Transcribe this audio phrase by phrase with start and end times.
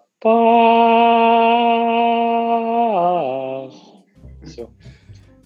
[4.45, 4.69] Все.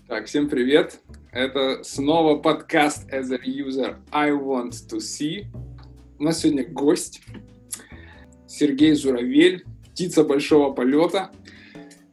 [0.07, 0.99] Так, всем привет.
[1.31, 5.47] Это снова подкаст As a User I Want to See.
[6.19, 7.23] У нас сегодня гость
[8.45, 11.31] Сергей Журавель, птица большого полета,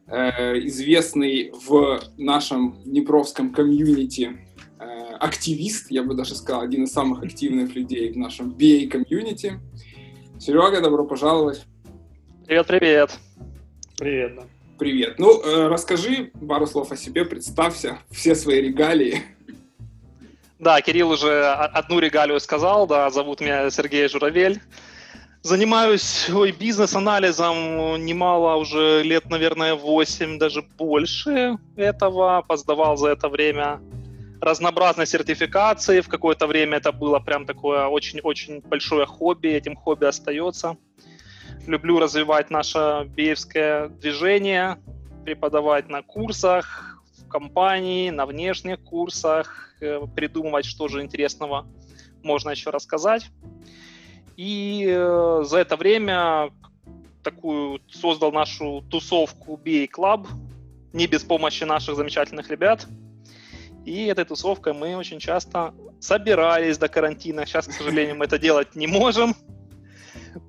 [0.07, 4.39] э, известный в нашем Днепровском комьюнити
[5.23, 9.61] активист, я бы даже сказал, один из самых активных людей в нашем BA-комьюнити.
[10.41, 11.65] Серега, добро пожаловать.
[12.45, 13.19] Привет, привет.
[13.99, 14.43] Привет, да.
[14.79, 15.21] Привет.
[15.21, 19.23] Ну, э, расскажи пару слов о себе, представься, все свои регалии.
[20.59, 24.61] Да, Кирилл уже одну регалию сказал, да, зовут меня Сергей Журавель.
[25.43, 32.45] Занимаюсь ой, бизнес-анализом немало, уже лет, наверное, 8, даже больше этого.
[32.47, 33.81] Поздавал за это время
[34.43, 36.01] разнообразные сертификации.
[36.01, 40.77] В какое-то время это было прям такое очень-очень большое хобби, этим хобби остается.
[41.69, 44.79] Люблю развивать наше биевское движение,
[45.25, 51.65] преподавать на курсах, в компании, на внешних курсах, э, придумывать, что же интересного
[52.25, 53.31] можно еще рассказать.
[54.37, 56.51] И э, за это время
[57.23, 60.27] такую создал нашу тусовку BA Club,
[60.93, 62.89] не без помощи наших замечательных ребят.
[63.85, 67.47] И этой тусовкой мы очень часто собирались до карантина.
[67.47, 69.35] Сейчас, к сожалению, мы это делать не можем.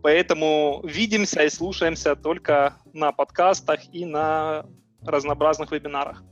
[0.02, 4.66] Поэтому видимся и слушаемся только на подкастах и на
[5.06, 6.24] разнообразных вебинарах.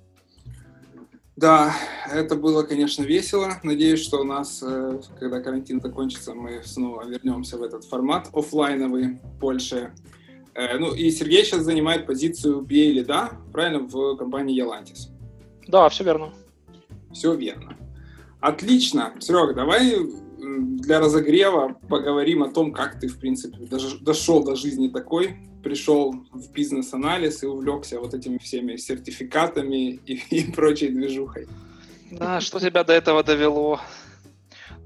[1.35, 1.73] Да,
[2.11, 3.53] это было, конечно, весело.
[3.63, 9.19] Надеюсь, что у нас, э, когда карантин закончится, мы снова вернемся в этот формат офлайновый
[9.39, 9.91] больше.
[10.53, 15.09] Э, ну и Сергей сейчас занимает позицию BA лида, правильно, в компании Yalantis.
[15.67, 16.33] Да, все верно.
[17.13, 17.77] Все верно.
[18.39, 19.13] Отлично.
[19.19, 19.95] Серега, давай
[20.37, 23.57] для разогрева поговорим о том, как ты, в принципе,
[24.01, 30.51] дошел до жизни такой, пришел в бизнес-анализ и увлекся вот этими всеми сертификатами и, и
[30.51, 31.47] прочей движухой.
[32.11, 33.79] Да, что тебя до этого довело?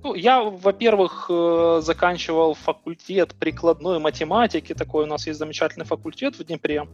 [0.06, 6.44] Ну, я, во-первых, э, заканчивал факультет прикладной математики, такой у нас есть замечательный факультет в
[6.44, 6.88] Днепре,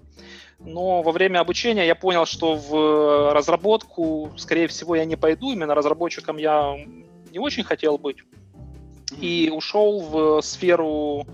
[0.59, 5.75] но во время обучения я понял, что в разработку, скорее всего, я не пойду, именно
[5.75, 6.77] разработчиком я
[7.33, 8.19] не очень хотел быть,
[9.19, 11.27] и ушел в сферу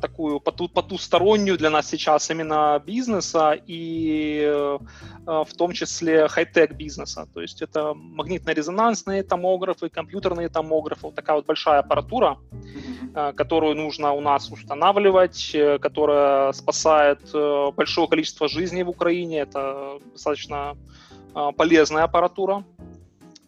[0.00, 4.44] такую поту, потустороннюю для нас сейчас именно бизнеса и
[5.26, 7.26] а, в том числе хай-тек бизнеса.
[7.34, 12.38] То есть это магнитно-резонансные томографы, компьютерные томографы, вот такая вот большая аппаратура,
[13.36, 19.40] которую нужно у нас устанавливать, э, которая спасает э, большое количество жизней в Украине.
[19.40, 20.76] Это достаточно
[21.56, 22.64] полезная аппаратура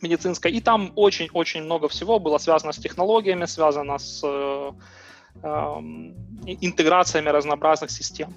[0.05, 0.53] медицинской.
[0.53, 4.73] И там очень-очень много всего было связано с технологиями, связано с э, э,
[5.43, 8.35] интеграциями разнообразных систем.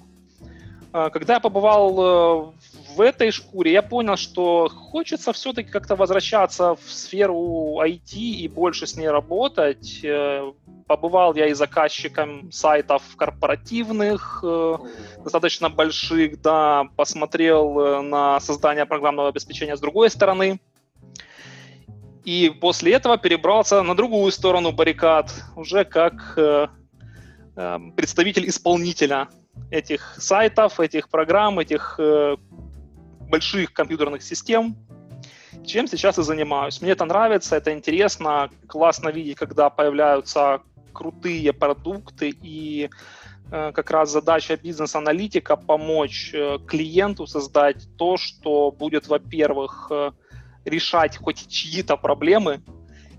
[0.92, 2.52] Э, когда я побывал э,
[2.96, 8.86] в этой шкуре, я понял, что хочется все-таки как-то возвращаться в сферу IT и больше
[8.86, 10.00] с ней работать.
[10.02, 10.52] Э,
[10.86, 14.42] побывал я и заказчиком сайтов корпоративных,
[15.22, 20.58] достаточно больших, да, посмотрел на создание программного обеспечения с другой стороны
[22.24, 26.38] и после этого перебрался на другую сторону баррикад, уже как
[27.96, 29.28] представитель исполнителя
[29.70, 32.36] этих сайтов, этих программ, этих э,
[33.28, 34.76] больших компьютерных систем,
[35.66, 36.80] чем сейчас и занимаюсь.
[36.80, 42.90] Мне это нравится, это интересно, классно видеть, когда появляются крутые продукты и
[43.50, 49.90] э, как раз задача бизнес-аналитика помочь э, клиенту создать то, что будет, во-первых,
[50.64, 52.62] решать хоть чьи-то проблемы,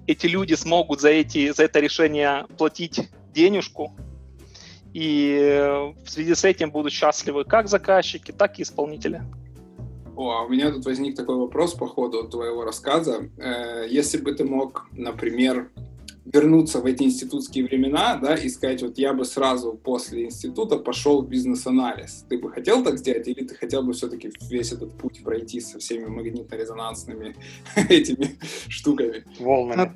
[0.07, 3.95] эти люди смогут за, эти, за это решение платить денежку,
[4.93, 9.21] и э, в связи с этим будут счастливы как заказчики, так и исполнители.
[10.15, 13.29] О, а у меня тут возник такой вопрос по ходу твоего рассказа.
[13.37, 15.71] Э, если бы ты мог, например,
[16.25, 21.21] вернуться в эти институтские времена, да, и сказать, вот я бы сразу после института пошел
[21.21, 22.25] в бизнес-анализ.
[22.29, 25.79] Ты бы хотел так сделать, или ты хотел бы все-таки весь этот путь пройти со
[25.79, 27.35] всеми магнитно-резонансными
[27.89, 28.37] этими
[28.67, 29.23] штуками?
[29.39, 29.95] Волнами.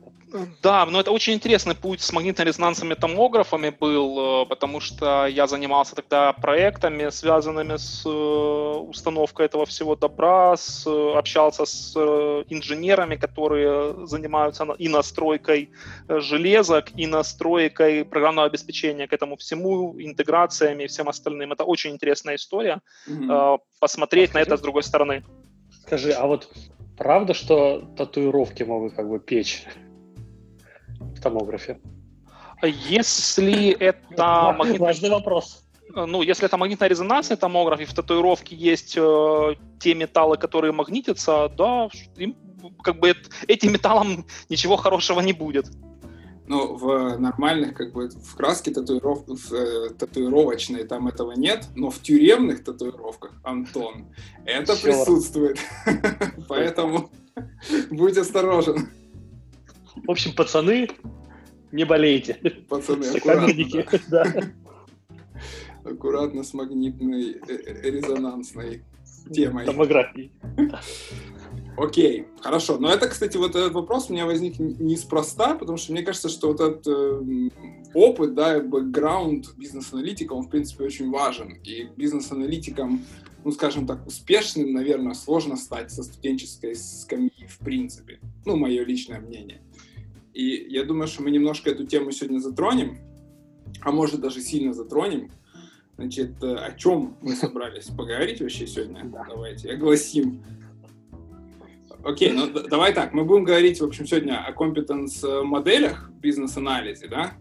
[0.62, 5.96] Да, но это очень интересный путь с магнитно-резонансными томографами был, э, потому что я занимался
[5.96, 14.08] тогда проектами, связанными с э, установкой этого всего добра, с, общался с э, инженерами, которые
[14.08, 15.70] занимаются и настройкой
[16.10, 21.52] железок, и настройкой программного обеспечения к этому всему, интеграциями и всем остальным.
[21.52, 22.82] Это очень интересная история.
[23.08, 23.60] Mm-hmm.
[23.80, 25.24] Посмотреть а на это с другой стороны.
[25.86, 26.50] Скажи, а вот
[26.98, 29.66] правда, что татуировки могут как бы печь?
[31.24, 31.80] Томографе?
[32.62, 34.80] Если это магнит...
[34.80, 35.64] Важный вопрос.
[35.96, 41.90] Ну, если это магнитно-резонансный томограф, и в татуировке есть э, те металлы, которые магнитятся, да,
[42.18, 42.36] им,
[42.82, 43.16] как бы
[43.48, 45.68] этим металлам ничего хорошего не будет.
[46.48, 49.24] Ну, в нормальных, как бы, в краске татуиров...
[49.28, 54.08] в, э, татуировочной там этого нет, но в тюремных татуировках, Антон,
[54.46, 54.82] это Черт.
[54.82, 55.60] присутствует.
[56.50, 57.12] Поэтому
[57.92, 58.90] будь осторожен.
[59.96, 60.90] В общем, пацаны,
[61.74, 62.36] не болейте.
[62.70, 63.86] Пацаны, аккуратно.
[64.10, 64.26] Да.
[65.84, 68.84] Аккуратно с магнитной э, э, резонансной
[69.34, 69.66] темой.
[69.66, 70.32] Томографией.
[71.76, 72.78] Окей, хорошо.
[72.78, 76.50] Но это, кстати, вот этот вопрос у меня возник неспроста, потому что мне кажется, что
[76.50, 77.50] вот этот э,
[77.96, 81.58] опыт, да, бэкграунд бизнес-аналитика, он, в принципе, очень важен.
[81.64, 83.04] И бизнес-аналитикам,
[83.44, 88.20] ну, скажем так, успешным, наверное, сложно стать со студенческой скамьи, в принципе.
[88.46, 89.62] Ну, мое личное мнение.
[90.34, 92.98] И я думаю, что мы немножко эту тему сегодня затронем,
[93.82, 95.32] а может даже сильно затронем.
[95.96, 99.04] Значит, э, о чем мы собрались поговорить вообще сегодня?
[99.04, 100.44] Давайте огласим
[102.04, 107.34] Окей, ну давай так, мы будем говорить, в общем, сегодня о компетенс-моделях бизнес-анализе, да?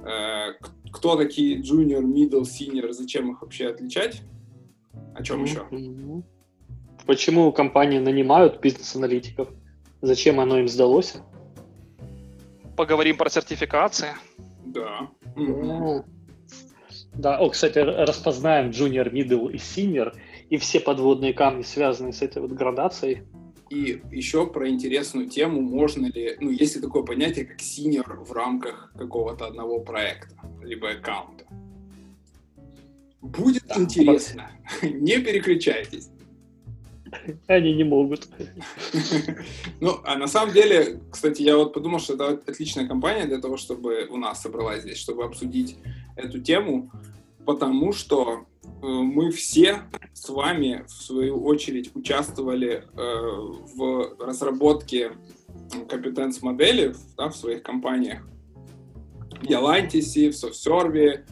[0.00, 0.54] Э,
[0.92, 4.22] кто такие junior, middle, senior, зачем их вообще отличать?
[5.14, 5.64] О чем еще?
[7.06, 9.50] Почему компании нанимают бизнес-аналитиков?
[10.02, 11.18] Зачем оно им сдалось?
[12.76, 14.10] Поговорим про сертификации.
[14.64, 15.10] Да.
[17.14, 20.14] Да, о, кстати, распознаем junior, middle и senior,
[20.50, 23.22] и все подводные камни, связанные с этой вот градацией.
[23.70, 28.32] И еще про интересную тему, можно ли, ну, есть ли такое понятие, как синьор в
[28.32, 31.44] рамках какого-то одного проекта, либо аккаунта.
[33.22, 34.50] Будет да, интересно.
[34.82, 36.10] Не переключайтесь.
[37.46, 38.28] Они не могут.
[39.80, 43.56] Ну, а на самом деле, кстати, я вот подумал, что это отличная компания для того,
[43.56, 45.76] чтобы у нас собралась здесь, чтобы обсудить
[46.16, 46.90] эту тему,
[47.44, 48.46] потому что
[48.82, 49.82] Э, мы все
[50.12, 53.02] с вами, в свою очередь, участвовали э,
[53.74, 55.12] в разработке
[55.88, 58.26] компетенц-модели да, в своих компаниях.
[59.40, 61.24] В Ялантисе, в SoftServe,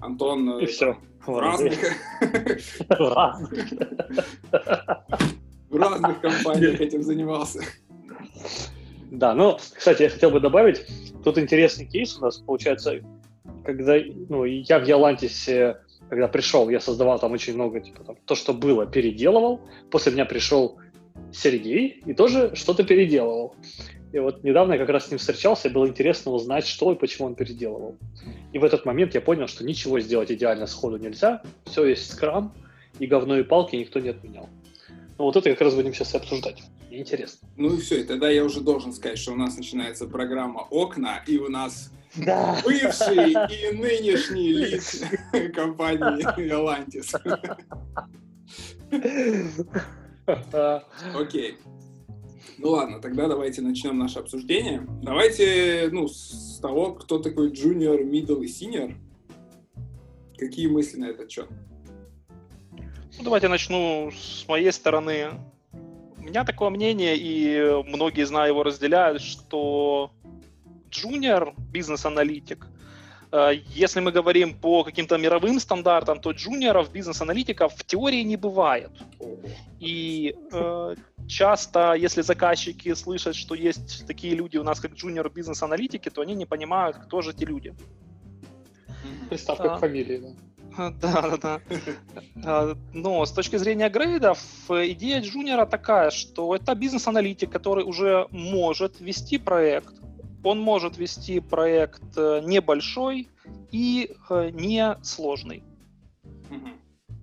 [0.00, 0.96] Антон э, И все.
[1.26, 1.78] в разных...
[5.70, 7.60] В разных компаниях этим занимался.
[9.12, 10.84] Да, ну, кстати, я хотел бы добавить,
[11.22, 13.00] тут интересный кейс у нас получается,
[13.64, 13.94] когда
[14.28, 15.76] ну, я в Ялантисе
[16.10, 19.60] когда пришел, я создавал там очень много, типа, там, то, что было, переделывал.
[19.90, 20.78] После меня пришел
[21.32, 23.54] Сергей и тоже что-то переделывал.
[24.12, 26.96] И вот недавно я как раз с ним встречался, и было интересно узнать, что и
[26.96, 27.96] почему он переделывал.
[28.52, 32.52] И в этот момент я понял, что ничего сделать идеально сходу нельзя, все есть скрам,
[32.98, 34.48] и говно и палки никто не отменял.
[35.18, 36.62] Ну вот это как раз будем сейчас и обсуждать.
[36.90, 37.48] интересно.
[37.56, 41.22] Ну и все, и тогда я уже должен сказать, что у нас начинается программа «Окна»,
[41.26, 42.58] и у нас да.
[42.64, 44.82] бывший и нынешний лид
[45.54, 47.14] компании Atlantis.
[51.14, 51.58] Окей.
[52.62, 54.86] Ну ладно, тогда давайте начнем наше обсуждение.
[55.02, 58.96] Давайте, ну, с того, кто такой junior, middle и senior.
[60.36, 61.48] Какие мысли на этот счет?
[63.16, 65.30] Ну, давайте начну с моей стороны.
[66.18, 70.12] У меня такое мнение, и многие, знаю, его разделяют, что
[70.90, 72.66] junior бизнес-аналитик.
[73.32, 78.90] Э, если мы говорим по каким-то мировым стандартам, то джуниоров, бизнес-аналитиков в теории не бывает.
[79.78, 80.94] И э,
[81.28, 86.34] часто, если заказчики слышат, что есть такие люди у нас, как джуниор бизнес-аналитики, то они
[86.34, 87.74] не понимают, кто же эти люди.
[89.28, 90.28] Приставка а, к фамилии, да.
[91.00, 91.60] Да, да,
[92.34, 92.76] да.
[92.92, 99.38] Но с точки зрения грейдов, идея джуниора такая, что это бизнес-аналитик, который уже может вести
[99.38, 99.99] проект,
[100.42, 103.28] он может вести проект э, небольшой
[103.70, 105.62] и э, не сложный.
[106.50, 106.68] Угу.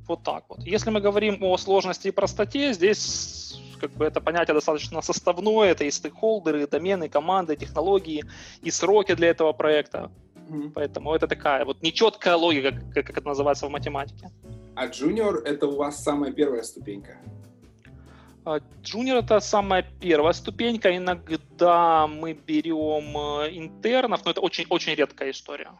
[0.07, 0.59] Вот так вот.
[0.63, 5.83] Если мы говорим о сложности и простоте, здесь как бы это понятие достаточно составное, это
[5.83, 8.23] и стейкхолдеры, и домены, команды, технологии,
[8.61, 10.11] и сроки для этого проекта.
[10.49, 14.31] mm Поэтому это такая вот нечеткая логика, как, как это называется в математике.
[14.75, 17.17] А junior это у вас самая первая ступенька?
[18.81, 20.95] Джуниор это самая первая ступенька.
[20.95, 25.71] Иногда мы берем э, интернов, но это очень-очень редкая история.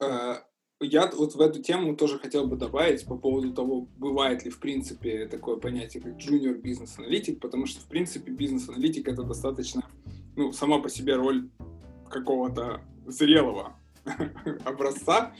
[0.00, 0.36] Э,
[0.80, 4.60] я вот в эту тему тоже хотел бы добавить по поводу того, бывает ли в
[4.60, 9.82] принципе такое понятие, как junior бизнес-аналитик, потому что в принципе бизнес-аналитик это достаточно,
[10.36, 11.48] ну, сама по себе роль
[12.10, 13.76] какого-то зрелого
[14.64, 15.32] образца,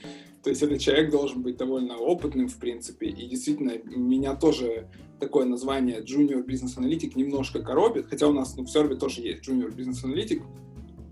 [0.47, 4.87] то есть этот человек должен быть довольно опытным, в принципе, и действительно меня тоже
[5.19, 9.45] такое название Junior Business Analytic немножко коробит, хотя у нас ну, в серве тоже есть
[9.45, 10.41] Junior Business Analytic,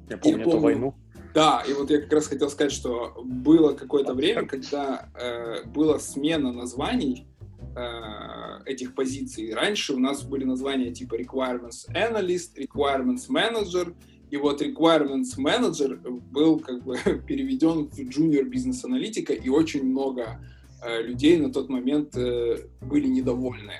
[0.09, 0.47] Я помню, я помню.
[0.47, 0.95] эту войну.
[1.33, 5.99] Да, и вот я как раз хотел сказать, что было какое-то время, когда э, была
[5.99, 7.27] смена названий
[7.75, 9.53] э, этих позиций.
[9.53, 13.93] Раньше у нас были названия типа Requirements Analyst, Requirements Manager,
[14.35, 15.97] и вот Requirements Manager
[16.31, 20.41] был как бы переведен в Junior Business Аналитика, и очень много
[20.83, 23.75] э, людей на тот момент э, были недовольны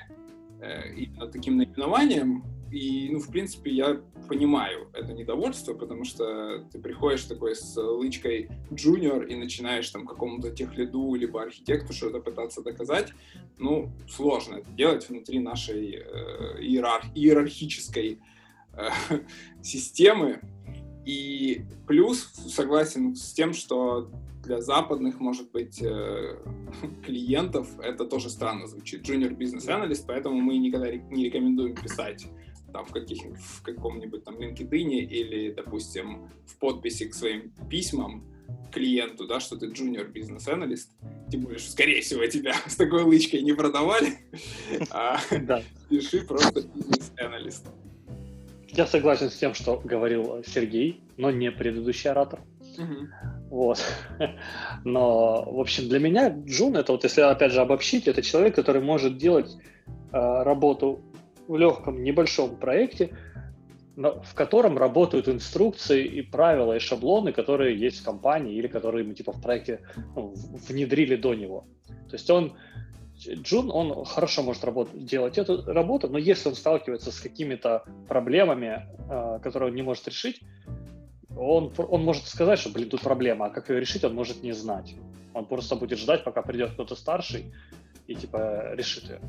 [0.62, 2.42] э, именно таким наименованием.
[2.72, 8.48] И, ну, в принципе, я понимаю это недовольство, потому что ты приходишь такой с лычкой
[8.72, 13.12] джуниор и начинаешь там какому-то техлиду либо архитекту что-то пытаться доказать.
[13.58, 18.20] Ну, сложно это делать внутри нашей э, иерарх- иерархической
[19.62, 20.40] системы.
[21.04, 24.10] И плюс согласен с тем, что
[24.42, 26.36] для западных, может быть, э,
[27.04, 29.08] клиентов это тоже странно звучит.
[29.08, 32.26] Junior бизнес analyst, поэтому мы никогда не рекомендуем писать
[32.72, 38.24] там в, каких, в каком-нибудь там LinkedIn или, допустим, в подписи к своим письмам
[38.72, 40.90] клиенту, да, что ты junior бизнес аналист
[41.30, 44.18] тем более, что, скорее всего, тебя с такой лычкой не продавали,
[44.90, 45.18] а
[45.88, 47.66] пиши просто бизнес аналист
[48.76, 52.40] Я согласен с тем, что говорил Сергей, но не предыдущий оратор.
[53.48, 53.82] Вот.
[54.84, 58.82] Но, в общем, для меня Джун, это вот если опять же обобщить, это человек, который
[58.82, 59.56] может делать
[59.86, 61.00] э, работу
[61.48, 63.16] в легком небольшом проекте,
[63.96, 69.14] в котором работают инструкции и правила и шаблоны, которые есть в компании или которые мы
[69.14, 69.80] типа в проекте
[70.14, 70.34] ну,
[70.68, 71.64] внедрили до него.
[72.10, 72.52] То есть он
[73.18, 78.86] Джун, он хорошо может работать, делать эту работу, но если он сталкивается с какими-то проблемами,
[79.08, 80.42] э, которые он не может решить,
[81.36, 84.52] он, он может сказать, что, блин, тут проблема, а как ее решить, он может не
[84.52, 84.94] знать.
[85.34, 87.52] Он просто будет ждать, пока придет кто-то старший
[88.06, 89.20] и, типа, решит ее.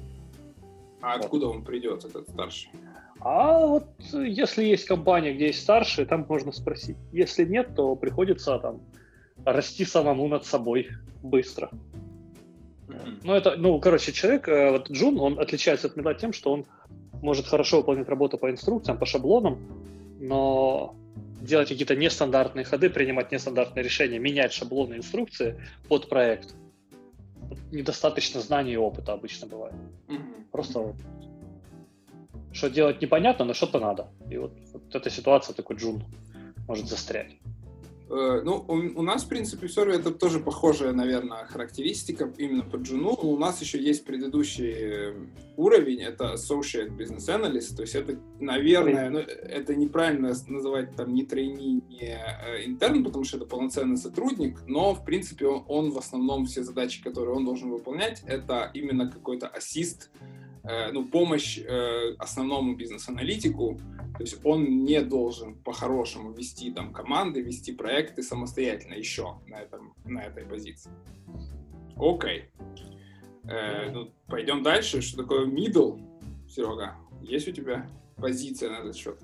[1.02, 1.26] А вот.
[1.26, 2.72] откуда он придет, этот старший?
[3.20, 6.98] А вот если есть компания, где есть старшие, там можно спросить.
[7.12, 8.82] Если нет, то приходится там
[9.46, 10.90] расти самому над собой
[11.24, 11.70] быстро.
[12.88, 13.20] Mm-hmm.
[13.24, 16.66] Ну, это, ну, короче, человек, э, вот Джун, он отличается от Меда тем, что он
[17.22, 19.60] может хорошо выполнять работу по инструкциям, по шаблонам,
[20.20, 20.96] но
[21.42, 26.54] делать какие-то нестандартные ходы, принимать нестандартные решения, менять шаблоны инструкции под проект–
[27.72, 29.76] недостаточно знаний и опыта обычно бывает.
[30.08, 30.46] Mm-hmm.
[30.52, 30.96] Просто
[32.54, 34.08] что делать непонятно, но что-то надо.
[34.30, 36.04] И вот, вот эта ситуация такой джун
[36.68, 37.36] может застрять.
[38.10, 42.78] Э, ну, у, у нас, в принципе, все это тоже похожая, наверное, характеристика именно по
[42.78, 43.14] джуну.
[43.14, 45.14] У нас еще есть предыдущий
[45.58, 51.26] уровень, это Associate Business Analyst, то есть это, наверное, ну, это неправильно называть там не
[51.26, 55.98] трейни, не э, интерн, потому что это полноценный сотрудник, но, в принципе, он, он в
[55.98, 60.12] основном все задачи, которые он должен выполнять, это именно какой-то ассист,
[60.68, 63.80] Э, ну, помощь э, основному бизнес-аналитику,
[64.18, 69.94] то есть он не должен по-хорошему вести там команды, вести проекты самостоятельно еще на, этом,
[70.06, 70.92] на этой позиции.
[71.96, 72.50] Окей.
[73.44, 75.02] Э, ну, пойдем дальше.
[75.02, 76.02] Что такое middle,
[76.50, 76.96] Серега?
[77.22, 79.20] Есть у тебя позиция на этот счет?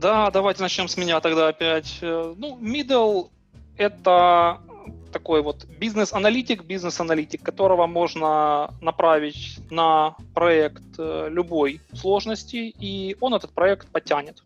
[0.00, 1.98] Да, давайте начнем с меня тогда опять.
[2.02, 3.30] Э, ну, middle—
[3.76, 4.60] это
[5.10, 13.52] такой вот бизнес-аналитик, бизнес-аналитик, которого можно направить на проект э, любой сложности, и он этот
[13.52, 14.42] проект потянет.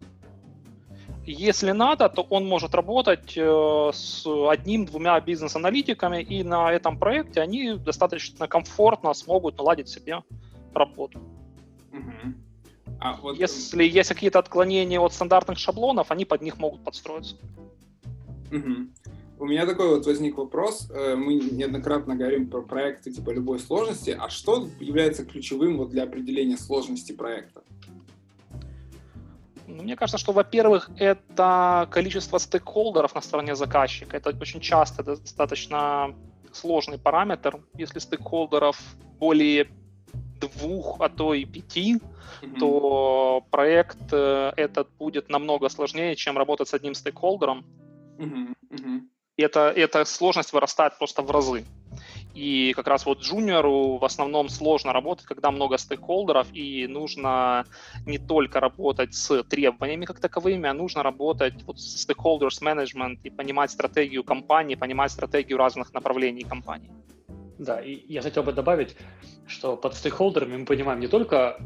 [1.25, 7.75] Если надо, то он может работать э, с одним-двумя бизнес-аналитиками, и на этом проекте они
[7.75, 10.23] достаточно комфортно смогут наладить себе
[10.75, 11.21] работу.
[11.93, 12.35] Угу.
[12.99, 13.39] А вот...
[13.39, 17.37] Если есть какие-то отклонения от стандартных шаблонов, они под них могут подстроиться.
[18.51, 18.89] Угу.
[19.39, 20.89] У меня такой вот возник вопрос.
[20.91, 24.17] Э, мы неоднократно говорим про проекты типа любой сложности.
[24.19, 27.63] А что является ключевым вот для определения сложности проекта?
[29.67, 34.17] Ну, мне кажется, что, во-первых, это количество стейкхолдеров на стороне заказчика.
[34.17, 36.15] Это очень часто достаточно
[36.53, 37.61] сложный параметр.
[37.75, 38.79] Если стейкхолдеров
[39.19, 39.69] более
[40.41, 42.59] двух, а то и пяти, mm-hmm.
[42.59, 47.65] то проект э, этот будет намного сложнее, чем работать с одним стейкхолдером.
[48.19, 48.55] Mm-hmm.
[48.71, 49.01] Mm-hmm
[49.37, 51.65] это, эта сложность вырастает просто в разы.
[52.35, 57.67] И как раз вот джуниору в основном сложно работать, когда много стейкхолдеров, и нужно
[58.07, 63.31] не только работать с требованиями как таковыми, а нужно работать вот с stakeholders management и
[63.31, 66.91] понимать стратегию компании, понимать стратегию разных направлений компании.
[67.59, 68.97] Да, и я хотел бы добавить,
[69.47, 71.59] что под стейкхолдерами мы понимаем не только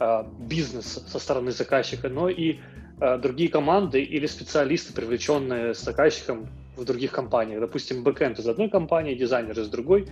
[0.00, 2.60] э, бизнес со стороны заказчика, но и
[3.00, 7.60] э, другие команды или специалисты, привлеченные с заказчиком в других компаниях.
[7.60, 10.08] Допустим, бэкэнд из одной компании, дизайнер из другой,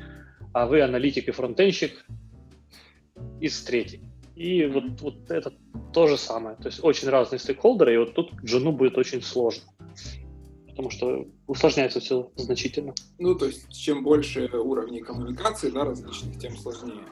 [0.52, 2.04] а вы аналитик и фронтенщик
[3.40, 4.00] из третьей.
[4.34, 5.52] И вот, вот это
[5.92, 6.56] то же самое.
[6.56, 9.64] То есть очень разные стейкхолдеры, и вот тут Джуну будет очень сложно.
[10.68, 12.94] Потому что усложняется все значительно.
[13.18, 17.06] Ну, то есть, чем больше уровней коммуникации, да, различных, тем сложнее.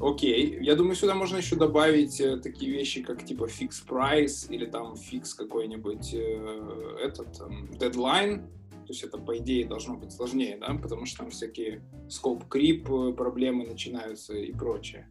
[0.00, 4.64] Окей, я думаю, сюда можно еще добавить э, такие вещи, как типа fix price или
[4.66, 8.42] там fix какой-нибудь э, этот э, deadline.
[8.88, 13.12] То есть это, по идее, должно быть сложнее, да, потому что там всякие creep э,
[13.12, 15.06] проблемы начинаются и прочее.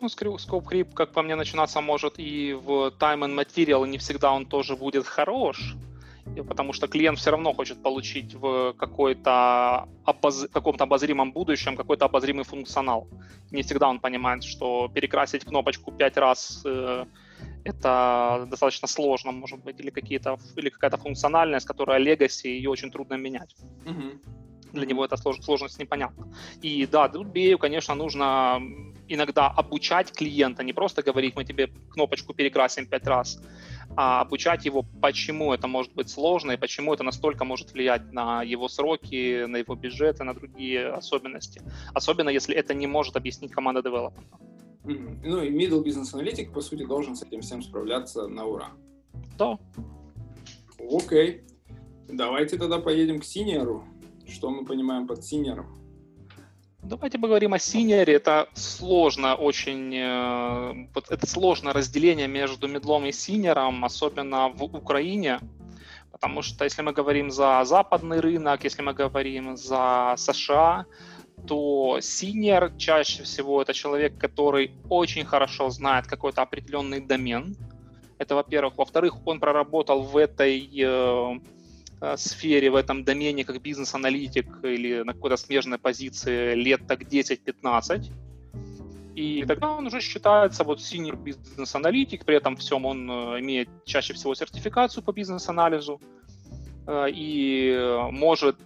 [0.00, 3.98] Ну, scope creep, как по мне, начинаться может и в time and material, и не
[3.98, 5.76] всегда он тоже будет хорош
[6.44, 10.46] потому что клиент все равно хочет получить в какой-то обоз...
[10.52, 13.08] каком-то обозримом будущем какой-то обозримый функционал.
[13.50, 17.06] Не всегда он понимает, что перекрасить кнопочку пять раз э,
[17.64, 23.14] это достаточно сложно, может быть, или, какие-то, или какая-то функциональность, которая legacy, ее очень трудно
[23.14, 23.54] менять.
[23.84, 24.18] Mm-hmm.
[24.72, 25.40] Для него эта слож...
[25.40, 26.26] сложность непонятна.
[26.62, 28.60] И да, BA, конечно, нужно
[29.08, 33.40] иногда обучать клиента, не просто говорить, мы тебе кнопочку перекрасим пять раз,
[33.96, 38.42] а обучать его, почему это может быть сложно и почему это настолько может влиять на
[38.42, 41.62] его сроки, на его бюджеты, на другие особенности.
[41.94, 44.38] Особенно если это не может объяснить команда девелопмента.
[44.88, 48.70] Ну и middle бизнес аналитик, по сути, должен с этим всем справляться на ура.
[49.36, 49.58] Да.
[50.78, 51.42] Окей.
[52.08, 53.84] Давайте тогда поедем к senior у.
[54.26, 55.78] Что мы понимаем под senior ом?
[56.82, 58.14] Давайте поговорим о senior е.
[58.14, 64.48] Это сложно очень, э, вот это сложное разделение между middle ом и senior ом, особенно
[64.48, 65.40] в Украине,
[66.12, 70.86] потому что если мы говорим за западный рынок, если мы говорим за США,
[71.48, 77.56] то senior чаще всего это человек, который очень хорошо знает какой-то определенный домен.
[78.18, 78.76] Это, во-первых.
[78.76, 81.38] Во-вторых, он проработал в этой э,
[82.00, 88.12] Э, сфере, в этом домене, как бизнес-аналитик или на какой-то смежной позиции лет так 10-15.
[89.16, 94.14] И тогда он уже считается вот senior бизнес-аналитик, при этом всем он э, имеет чаще
[94.14, 96.00] всего сертификацию по бизнес-анализу
[96.88, 98.56] и может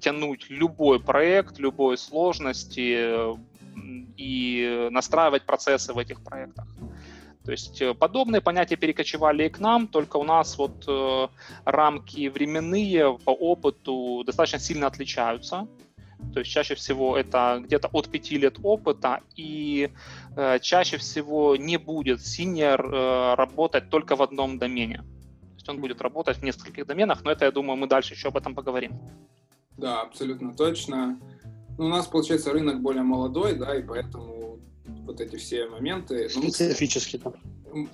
[0.00, 3.36] тянуть любой проект, любой сложности
[4.16, 6.66] и настраивать процессы в этих проектах.
[7.48, 11.28] То есть э, подобные понятия перекочевали и к нам, только у нас вот э,
[11.64, 15.66] рамки временные по опыту достаточно сильно отличаются.
[16.34, 19.90] То есть чаще всего это где-то от 5 лет опыта, и
[20.36, 25.02] э, чаще всего не будет синьор э, работать только в одном домене.
[25.68, 28.36] Есть он будет работать в нескольких доменах, но это, я думаю, мы дальше еще об
[28.38, 28.92] этом поговорим.
[29.76, 31.20] Да, абсолютно точно.
[31.76, 34.58] Ну, у нас, получается, рынок более молодой, да, и поэтому
[35.04, 36.30] вот эти все моменты.
[36.30, 37.32] Специфически, да.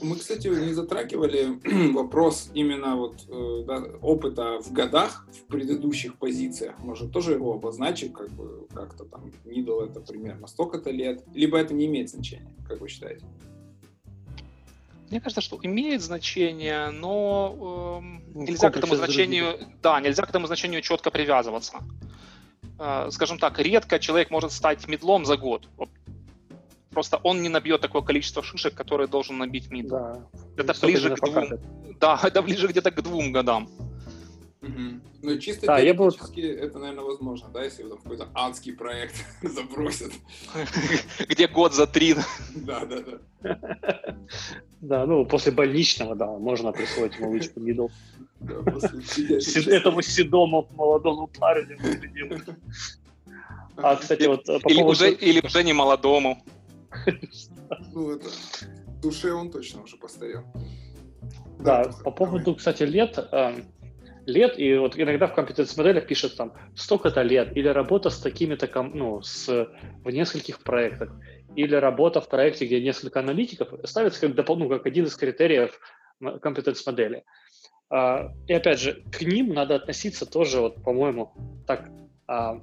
[0.00, 1.58] Мы, кстати, не затрагивали
[1.92, 6.78] вопрос именно вот э, да, опыта в годах в предыдущих позициях.
[6.78, 11.74] Может, тоже его обозначить, как бы как-то там middle это примерно столько-то лет, либо это
[11.74, 13.26] не имеет значения, как вы считаете?
[15.10, 20.46] Мне кажется, что имеет значение, но э, нельзя к этому значению, да, нельзя к этому
[20.46, 21.78] значению четко привязываться.
[22.78, 25.68] Э, скажем так, редко человек может стать middle ом за год.
[25.76, 25.88] Вот
[26.94, 29.88] Просто он не набьет такое количество шишек, которое должен набить mid.
[29.88, 30.20] Да.
[30.56, 31.48] Это ближе к двум.
[32.00, 33.68] Да, это ближе где-то к двум годам.
[34.64, 35.00] Угу.
[35.22, 36.60] Ну, чисто да, теоретически я бы...
[36.60, 40.12] это, наверное, возможно, да, если там какой-то адский проект забросят.
[41.28, 42.14] Где год за три.
[42.54, 44.16] Да, да, да.
[44.80, 47.88] Да, ну, после больничного, да, можно присвоить лычку middle.
[48.40, 51.78] Этому седому молодому парню.
[53.76, 54.90] А, кстати, вот по или, поводу...
[54.90, 56.42] уже, или уже не молодому.
[57.92, 58.28] Ну, это...
[58.28, 60.44] В душе он точно уже постарел.
[61.58, 63.64] Да, по поводу, кстати, лет, эм,
[64.26, 69.22] лет, и вот иногда в компетенц-моделях пишут там столько-то лет, или работа с такими-то, ну,
[69.22, 69.68] с,
[70.04, 71.10] в нескольких проектах,
[71.56, 75.78] или работа в проекте, где несколько аналитиков, ставится как, допол- ну, как один из критериев
[76.40, 77.24] компетенц-модели.
[77.90, 81.32] А, и опять же, к ним надо относиться тоже, вот, по-моему,
[81.66, 81.90] так,
[82.26, 82.60] а,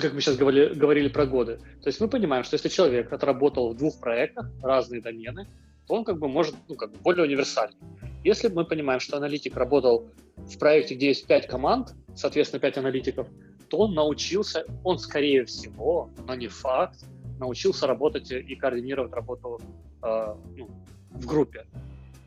[0.00, 1.58] как мы сейчас говорили, говорили про годы.
[1.82, 5.46] То есть мы понимаем, что если человек отработал в двух проектах разные домены,
[5.86, 7.76] то он как бы может, ну, как бы более универсальный.
[8.24, 13.28] Если мы понимаем, что аналитик работал в проекте, где есть пять команд, соответственно, пять аналитиков,
[13.68, 17.04] то он научился, он скорее всего, но не факт,
[17.38, 19.60] научился работать и координировать работу
[20.02, 20.68] э, ну,
[21.10, 21.66] в группе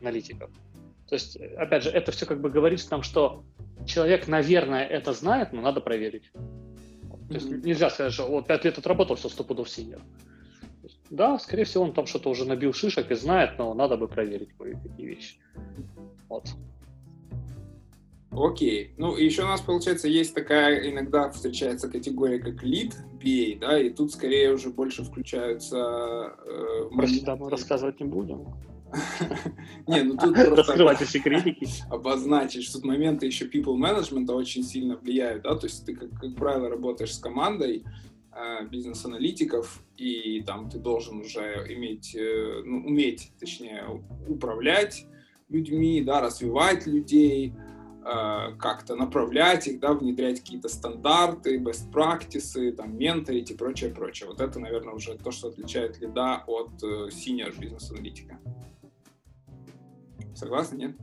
[0.00, 0.50] аналитиков.
[1.08, 3.44] То есть, опять же, это все как бы говорит нам, что
[3.86, 6.32] человек, наверное, это знает, но надо проверить.
[7.28, 10.00] То есть нельзя сказать, что вот пять лет отработал, все, сто пудов синер.
[11.10, 14.52] Да, скорее всего, он там что-то уже набил шишек и знает, но надо бы проверить
[14.58, 15.36] кое-какие вещи.
[16.28, 16.48] Вот.
[18.36, 18.92] Окей.
[18.98, 23.78] Ну, и еще у нас, получается, есть такая, иногда встречается категория, как lead BA, да,
[23.80, 26.34] и тут скорее уже больше включаются...
[26.44, 28.46] Э, Прости, да, мы рассказывать не будем.
[29.86, 30.36] Не, ну тут.
[30.36, 31.66] Раскрывайте секретики.
[31.90, 36.10] Обозначить, что тут моменты еще people management очень сильно влияют, да, то есть ты, как,
[36.10, 37.84] как правило, работаешь с командой,
[38.32, 43.84] э, бизнес-аналитиков, и там ты должен уже иметь, э, ну, уметь, точнее,
[44.28, 45.06] управлять
[45.48, 47.54] людьми, да, развивать людей,
[48.58, 54.28] как-то направлять их, да, внедрять какие-то стандарты, best practices, там, менторить и прочее, прочее.
[54.28, 58.38] Вот это, наверное, уже то, что отличает лида от senior бизнес-аналитика.
[60.34, 60.96] Согласны, нет?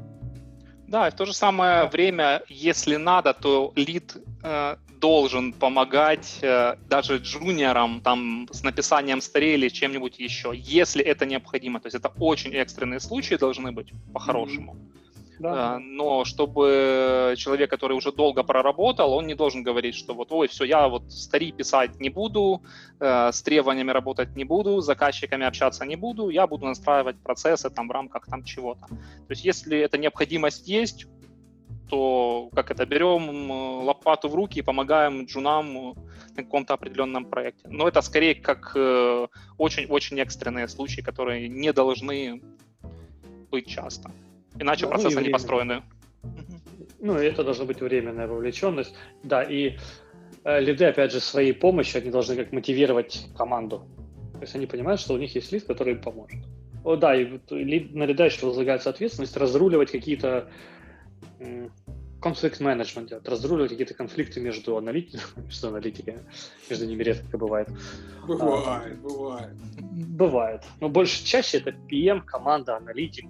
[0.88, 6.76] Да, и в то же самое время, если надо, то лид э, должен помогать э,
[6.88, 11.80] даже джуниорам там, с написанием старей или чем-нибудь еще, если это необходимо.
[11.80, 14.74] То есть это очень экстренные случаи должны быть по-хорошему.
[14.74, 15.03] Mm-hmm.
[15.40, 15.76] Да.
[15.76, 20.48] Э, но чтобы человек, который уже долго проработал, он не должен говорить, что вот, ой,
[20.48, 22.62] все, я вот стари писать не буду,
[23.00, 27.70] э, с требованиями работать не буду, с заказчиками общаться не буду, я буду настраивать процессы
[27.70, 28.88] там в рамках там чего-то.
[28.88, 31.08] То есть если эта необходимость есть,
[31.90, 33.52] то как это, берем
[33.86, 35.96] лопату в руки и помогаем джунам
[36.36, 37.68] на каком-то определенном проекте.
[37.68, 42.42] Но это скорее как э, очень-очень экстренные случаи, которые не должны
[43.52, 44.12] быть часто.
[44.60, 45.84] Иначе да, процессы ну, не построены.
[47.00, 48.96] Ну, и это должна быть временная вовлеченность.
[49.24, 49.78] Да, и
[50.44, 53.88] э, лиды, опять же, своей помощью, они должны как мотивировать команду.
[54.34, 56.40] То есть они понимают, что у них есть лид, который им поможет.
[56.84, 60.50] О, да, и лид, на лида еще возлагается ответственность разруливать какие-то
[62.24, 66.20] конфликт менеджмент разруливать какие-то конфликты между, аналитиками, между аналитиками,
[66.70, 67.68] между ними редко бывает.
[68.26, 69.54] Бывает, а, бывает.
[69.92, 70.64] Бывает.
[70.80, 73.26] Но больше чаще это PM, команда, аналитик,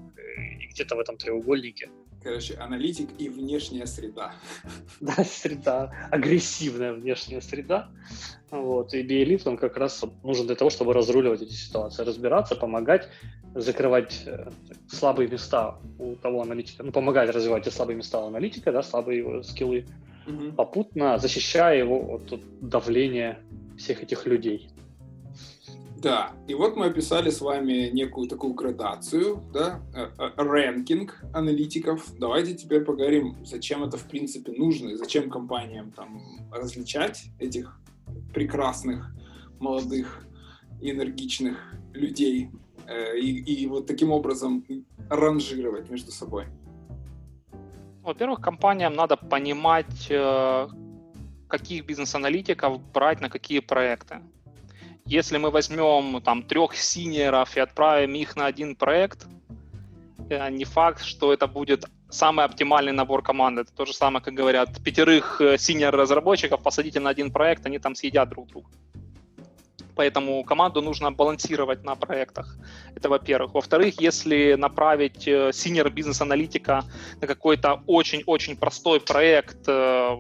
[0.62, 1.90] и где-то в этом треугольнике.
[2.24, 4.34] Короче, аналитик и внешняя среда.
[5.02, 7.90] Да, среда, агрессивная внешняя среда.
[8.50, 8.94] Вот.
[8.94, 13.10] И биолифт, он как раз нужен для того, чтобы разруливать эти ситуации, разбираться, помогать,
[13.54, 14.50] закрывать э,
[14.88, 19.20] слабые места у того аналитика, ну, помогать развивать эти слабые места у аналитика, да, слабые
[19.20, 19.86] его скиллы,
[20.26, 20.54] угу.
[20.54, 23.40] попутно защищая его от давления
[23.78, 24.70] всех этих людей.
[26.04, 32.06] Да, и вот мы описали с вами некую такую градацию, да, э, э, рэнкинг аналитиков.
[32.20, 37.80] Давайте теперь поговорим, зачем это в принципе нужно и зачем компаниям там различать этих
[38.34, 39.16] прекрасных,
[39.62, 40.28] молодых,
[40.82, 41.58] энергичных
[41.94, 42.50] людей
[42.86, 44.66] э, и, и вот таким образом
[45.10, 46.48] ранжировать между собой.
[48.02, 50.12] Во-первых, компаниям надо понимать,
[51.48, 54.20] каких бизнес-аналитиков брать на какие проекты.
[55.06, 59.28] Если мы возьмем там трех синеров и отправим их на один проект,
[60.30, 63.62] э, не факт, что это будет самый оптимальный набор команды.
[63.62, 67.96] Это то же самое, как говорят, пятерых э, синер-разработчиков посадите на один проект, они там
[67.96, 68.70] съедят друг друга.
[69.96, 72.58] Поэтому команду нужно балансировать на проектах.
[72.96, 73.54] Это во-первых.
[73.54, 76.84] Во-вторых, если направить senior бизнес-аналитика
[77.22, 80.18] на какой-то очень-очень простой проект э,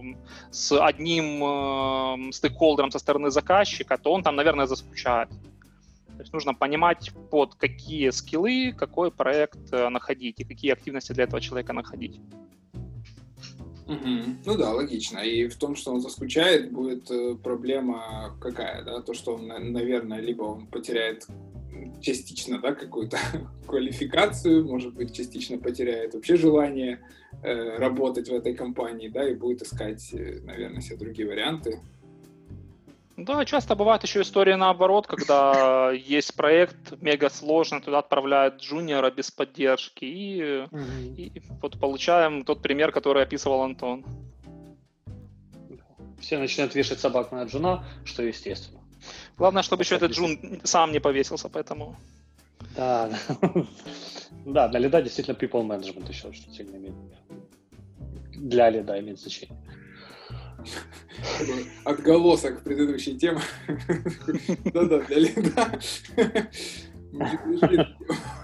[0.51, 5.29] с одним э, стейкхолдером со стороны заказчика, то он там, наверное, заскучает.
[5.29, 11.23] То есть нужно понимать, под какие скиллы какой проект э, находить и какие активности для
[11.23, 12.19] этого человека находить.
[13.87, 14.37] Угу.
[14.45, 15.19] Ну да, логично.
[15.19, 19.01] И в том, что он заскучает, будет э, проблема какая, да?
[19.01, 21.27] То, что он, наверное, либо он потеряет
[22.01, 23.17] частично, да, какую-то
[23.67, 26.99] квалификацию, может быть, частично потеряет вообще желание
[27.41, 31.81] э, работать в этой компании, да, и будет искать, э, наверное, все другие варианты.
[33.15, 39.29] Да, часто бывает еще история наоборот, когда есть проект мега сложный, туда отправляют джуниора без
[39.29, 40.83] поддержки, и, угу.
[41.15, 44.03] и вот получаем тот пример, который описывал Антон.
[46.19, 48.81] Все начинают вешать собак на джуна, что естественно.
[49.37, 51.97] Главное, чтобы еще этот джун сам не повесился, поэтому...
[52.75, 53.11] Да,
[54.45, 56.95] да, для лида действительно people management еще очень сильно имеет.
[58.31, 59.62] Для лида имеет значение
[61.85, 63.41] отголосок предыдущей темы.
[64.73, 65.79] Да-да, для лида.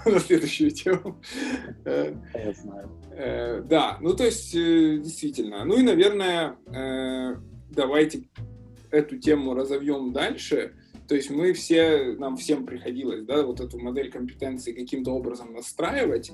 [0.06, 1.20] На следующую тему.
[1.86, 2.90] Э, Я знаю.
[3.12, 5.66] Э, да, ну то есть э, действительно.
[5.66, 6.56] Ну и, наверное,
[7.72, 8.30] давайте
[8.92, 10.76] эту тему разовьем дальше.
[11.08, 16.32] То есть мы все, нам всем приходилось, да, вот эту модель компетенции каким-то образом настраивать,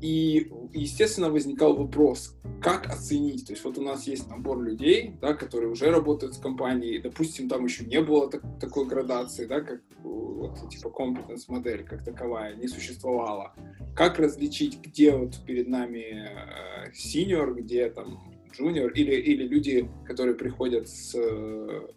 [0.00, 3.46] и, естественно, возникал вопрос, как оценить?
[3.46, 7.48] То есть вот у нас есть набор людей, да, которые уже работают в компании, допустим,
[7.48, 12.56] там еще не было так, такой градации, да, как вот, типа competence модель как таковая
[12.56, 13.54] не существовала.
[13.94, 16.28] Как различить, где вот перед нами
[16.86, 21.14] э, где там junior, или, или люди, которые приходят с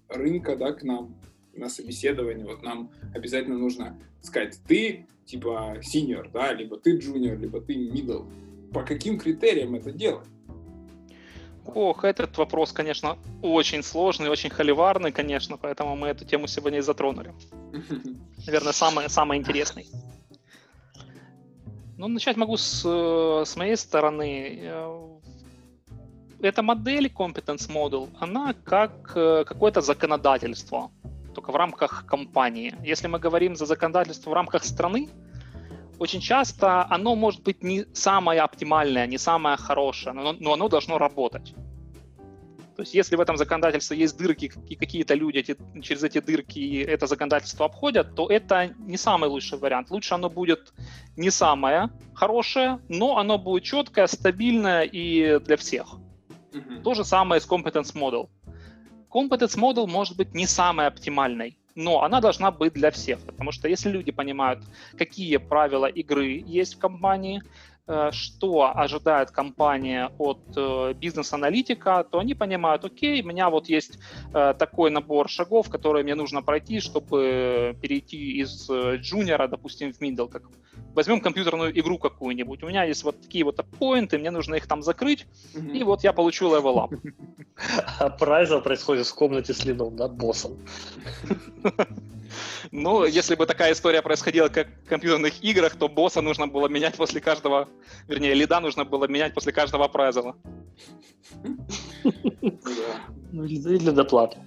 [0.09, 1.15] рынка, да, к нам
[1.55, 7.61] на собеседование, вот нам обязательно нужно сказать, ты типа senior, да, либо ты junior, либо
[7.61, 8.25] ты middle.
[8.73, 10.27] По каким критериям это делать?
[11.65, 16.81] Ох, этот вопрос, конечно, очень сложный, очень холиварный, конечно, поэтому мы эту тему сегодня и
[16.81, 17.33] затронули.
[18.45, 19.87] Наверное, самый, самый интересный.
[21.97, 22.83] Ну, начать могу с,
[23.45, 24.59] с моей стороны.
[24.61, 25.17] Э,
[26.41, 30.91] эта модель Competence Model, она как э, какое-то законодательство,
[31.35, 32.73] только в рамках компании.
[32.83, 35.09] Если мы говорим за законодательство в рамках страны,
[35.99, 40.97] очень часто оно может быть не самое оптимальное, не самое хорошее, но, но оно должно
[40.97, 41.53] работать.
[42.75, 46.81] То есть если в этом законодательстве есть дырки, и какие-то люди эти, через эти дырки
[46.81, 49.91] это законодательство обходят, то это не самый лучший вариант.
[49.91, 50.73] Лучше оно будет
[51.15, 55.95] не самое хорошее, но оно будет четкое, стабильное и для всех.
[56.51, 56.81] Mm-hmm.
[56.81, 58.27] То же самое с Competence Model.
[59.15, 63.69] Competence Model может быть не самой оптимальной, но она должна быть для всех, потому что
[63.69, 64.59] если люди понимают,
[64.97, 67.41] какие правила игры есть в компании,
[68.11, 73.99] что ожидает компания от э, бизнес-аналитика, то они понимают, окей, у меня вот есть
[74.33, 80.27] э, такой набор шагов, которые мне нужно пройти, чтобы перейти из джуниора, допустим, в middle,
[80.27, 80.43] как
[80.95, 82.63] возьмем компьютерную игру какую-нибудь.
[82.63, 85.77] У меня есть вот такие вот point ы, мне нужно их там закрыть, mm-hmm.
[85.77, 86.93] и вот я получу level up.
[87.99, 90.57] Appraisal происходит в комнате с lead ом, да, боссом.
[92.71, 96.95] Ну, если бы такая история происходила как в компьютерных играх, то босса нужно было менять
[96.95, 97.67] после каждого,
[98.07, 99.89] вернее, lead а нужно было менять после каждого.
[103.31, 104.37] Ну, или доплаты.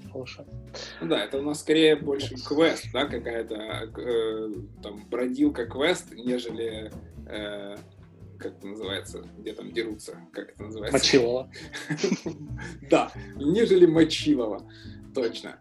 [1.00, 4.48] Ну да, это у нас скорее больше квест, да, какая-то э,
[4.82, 6.90] там бродилка квест, нежели
[7.26, 7.76] э,
[8.38, 10.96] как это называется, где там дерутся, как это называется?
[10.96, 11.50] Мочилова.
[12.90, 14.62] Да, нежели Мочилова,
[15.14, 15.60] точно.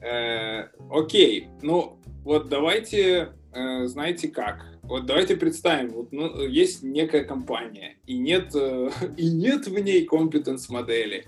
[0.00, 7.24] Э, окей, ну вот давайте, э, знаете как, вот давайте представим, вот ну, есть некая
[7.24, 11.26] компания, и нет, э, и нет в ней компетенс модели,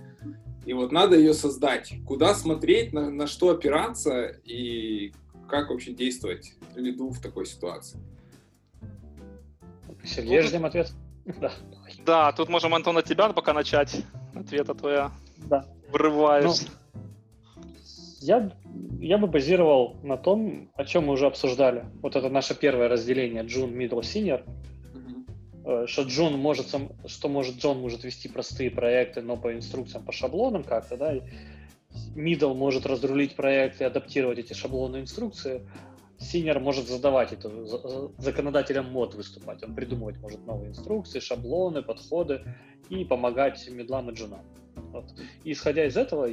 [0.67, 1.95] и вот надо ее создать.
[2.07, 5.13] Куда смотреть, на, на что опираться и
[5.49, 7.99] как вообще действовать лиду в такой ситуации?
[10.05, 10.93] Сергей, ждем ответ.
[11.41, 11.53] Да.
[12.07, 14.03] да, тут можем, Антон, от тебя пока начать.
[14.35, 15.13] Ответа твоя.
[15.37, 15.67] Да.
[15.91, 16.67] Врываюсь.
[16.95, 17.03] Ну,
[18.21, 18.51] я,
[19.01, 21.85] я бы базировал на том, о чем мы уже обсуждали.
[22.03, 24.45] Вот это наше первое разделение Джун, Middle, Senior.
[25.65, 25.87] Mm-hmm.
[25.87, 26.75] Что Джун может,
[27.07, 31.15] что может Джон может вести простые проекты, но по инструкциям, по шаблонам как-то, да.
[32.15, 35.67] Middle может разрулить проект и адаптировать эти шаблоны инструкции.
[36.19, 37.49] Синер может задавать это,
[38.19, 39.63] законодателем мод выступать.
[39.63, 42.43] Он придумывать может новые инструкции, шаблоны, подходы
[42.89, 44.41] и помогать медлам и джунам.
[44.75, 45.05] Вот.
[45.45, 46.29] И исходя из этого,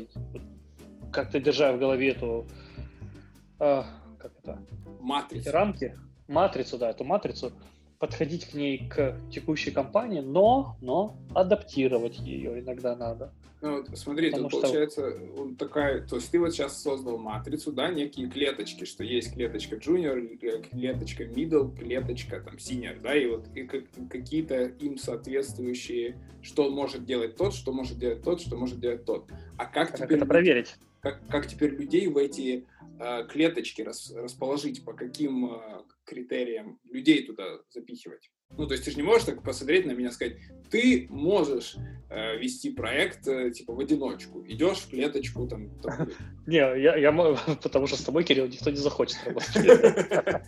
[1.15, 2.45] как-то держа в голове эту
[3.59, 3.83] э,
[4.19, 4.59] как это?
[4.99, 5.51] Матрицу.
[5.51, 5.95] рамки,
[6.27, 7.53] матрицу, да, эту матрицу,
[7.99, 13.33] подходить к ней к текущей компании, но, но адаптировать ее иногда надо.
[13.61, 14.67] Ну, вот смотри, Потому тут что...
[14.67, 19.33] получается вот такая, то есть ты вот сейчас создал матрицу, да, некие клеточки, что есть
[19.33, 26.17] клеточка junior, э, клеточка middle, клеточка там senior, да, и вот и какие-то им соответствующие,
[26.41, 29.31] что может делать тот, что может делать тот, что может делать тот.
[29.57, 30.17] А как, как теперь...
[30.17, 30.75] это проверить?
[31.05, 32.65] Как, как теперь людей в эти
[32.99, 35.59] э, клеточки рас, расположить, по каким э,
[36.03, 38.31] критериям людей туда запихивать?
[38.57, 40.37] Ну, то есть ты же не можешь так посмотреть на меня и сказать,
[40.71, 41.75] ты можешь
[42.09, 45.69] э, вести проект э, типа в одиночку, идешь в клеточку там.
[46.47, 47.11] Не, я, я
[47.61, 49.55] потому что с тобой, Кирилл, никто не захочет работать.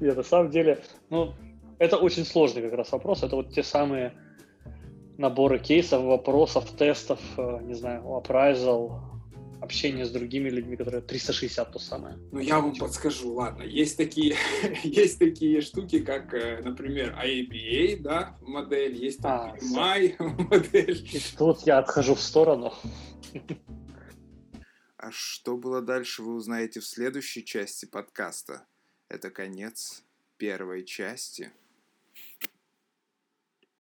[0.00, 1.34] Нет, на самом деле, ну,
[1.78, 3.22] это очень сложный как раз вопрос.
[3.22, 4.12] Это вот те самые
[5.20, 9.10] наборы кейсов, вопросов, тестов, э, не знаю, appraisal,
[9.60, 12.16] общение с другими людьми, которые 360 то самое.
[12.32, 13.62] Ну, я вам подскажу, ладно.
[13.62, 14.34] Есть такие,
[14.82, 20.16] есть такие штуки, как, э, например, IABA, да, модель, есть там а, PMI
[20.50, 21.06] модель.
[21.12, 22.72] И тут я отхожу в сторону.
[24.96, 28.66] А что было дальше, вы узнаете в следующей части подкаста.
[29.08, 30.02] Это конец
[30.38, 31.52] первой части.